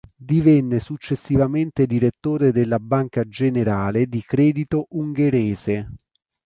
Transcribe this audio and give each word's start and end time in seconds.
Divenne 0.17 0.79
successivamente 0.79 1.85
direttore 1.85 2.51
della 2.51 2.79
Banca 2.79 3.23
Generale 3.23 4.07
di 4.07 4.23
Credito 4.23 4.87
Ungherese. 4.93 5.89